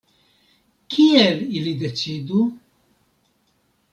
[0.93, 2.41] Kiel ili decidu?